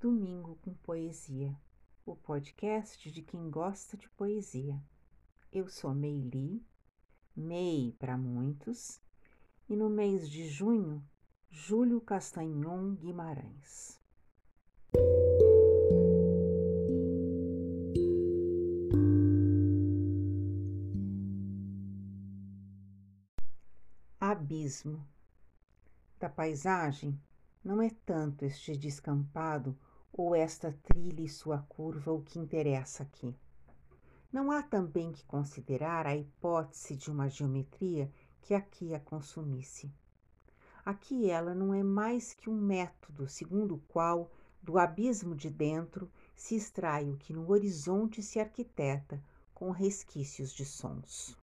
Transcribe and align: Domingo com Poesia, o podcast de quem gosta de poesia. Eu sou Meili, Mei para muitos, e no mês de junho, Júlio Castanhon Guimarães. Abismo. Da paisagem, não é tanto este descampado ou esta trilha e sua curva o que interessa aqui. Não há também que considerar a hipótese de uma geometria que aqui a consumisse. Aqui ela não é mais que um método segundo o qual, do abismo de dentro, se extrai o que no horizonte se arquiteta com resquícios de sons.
Domingo 0.00 0.56
com 0.62 0.72
Poesia, 0.74 1.60
o 2.06 2.14
podcast 2.14 3.10
de 3.10 3.20
quem 3.20 3.50
gosta 3.50 3.96
de 3.96 4.08
poesia. 4.10 4.80
Eu 5.50 5.68
sou 5.68 5.92
Meili, 5.92 6.64
Mei 7.34 7.96
para 7.98 8.16
muitos, 8.16 9.00
e 9.68 9.74
no 9.74 9.90
mês 9.90 10.30
de 10.30 10.46
junho, 10.46 11.04
Júlio 11.50 12.00
Castanhon 12.00 12.94
Guimarães. 12.94 14.00
Abismo. 24.20 25.04
Da 26.20 26.28
paisagem, 26.28 27.20
não 27.68 27.82
é 27.82 27.90
tanto 28.06 28.46
este 28.46 28.74
descampado 28.74 29.76
ou 30.10 30.34
esta 30.34 30.72
trilha 30.84 31.20
e 31.20 31.28
sua 31.28 31.58
curva 31.58 32.10
o 32.10 32.22
que 32.22 32.38
interessa 32.38 33.02
aqui. 33.02 33.36
Não 34.32 34.50
há 34.50 34.62
também 34.62 35.12
que 35.12 35.22
considerar 35.26 36.06
a 36.06 36.16
hipótese 36.16 36.96
de 36.96 37.10
uma 37.10 37.28
geometria 37.28 38.10
que 38.40 38.54
aqui 38.54 38.94
a 38.94 39.00
consumisse. 39.00 39.92
Aqui 40.82 41.28
ela 41.28 41.54
não 41.54 41.74
é 41.74 41.82
mais 41.82 42.32
que 42.32 42.48
um 42.48 42.58
método 42.58 43.28
segundo 43.28 43.74
o 43.74 43.82
qual, 43.86 44.30
do 44.62 44.78
abismo 44.78 45.36
de 45.36 45.50
dentro, 45.50 46.10
se 46.34 46.56
extrai 46.56 47.10
o 47.10 47.18
que 47.18 47.34
no 47.34 47.50
horizonte 47.50 48.22
se 48.22 48.40
arquiteta 48.40 49.22
com 49.52 49.70
resquícios 49.72 50.54
de 50.54 50.64
sons. 50.64 51.36